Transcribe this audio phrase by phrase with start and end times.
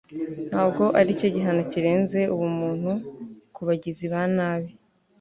[0.49, 2.91] Ntabwo aricyo gihano kirenze ubumuntu
[3.55, 4.69] kubagizi ba nabi